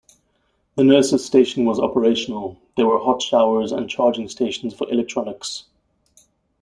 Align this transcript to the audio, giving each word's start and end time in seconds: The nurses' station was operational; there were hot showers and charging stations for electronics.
The 0.77 0.83
nurses' 0.83 1.23
station 1.23 1.63
was 1.65 1.79
operational; 1.79 2.57
there 2.75 2.87
were 2.87 2.97
hot 2.97 3.21
showers 3.21 3.71
and 3.71 3.87
charging 3.87 4.29
stations 4.29 4.73
for 4.73 4.89
electronics. 4.91 5.65